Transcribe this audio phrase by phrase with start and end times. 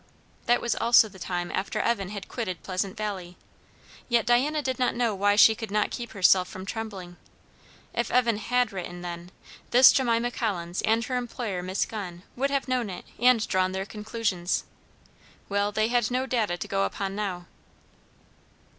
[0.47, 3.37] That was also the time after Evan had quitted Pleasant Valley.
[4.09, 7.17] Yet Diana did not know why she could not keep herself from trembling.
[7.93, 9.29] If Evan had written, then,
[9.69, 13.85] this Jemima Collins and her employer, Miss Gunn, would have known it and drawn their
[13.85, 14.63] conclusions.
[15.49, 17.45] Well, they had no data to go upon now.